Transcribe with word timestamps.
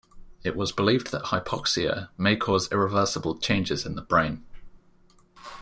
It 0.43 0.55
was 0.55 0.71
believed 0.71 1.11
that 1.11 1.25
hypoxia 1.25 2.09
may 2.17 2.35
cause 2.35 2.71
irreversible 2.71 3.37
changes 3.37 3.85
in 3.85 3.93
the 3.93 4.01
brain. 4.01 4.43